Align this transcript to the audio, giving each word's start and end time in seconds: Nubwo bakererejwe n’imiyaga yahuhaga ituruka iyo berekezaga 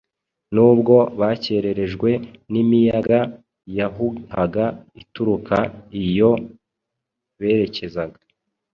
Nubwo 0.53 0.95
bakererejwe 1.19 2.09
n’imiyaga 2.51 3.19
yahuhaga 3.77 4.65
ituruka 5.01 5.57
iyo 6.03 6.31
berekezaga 7.39 8.19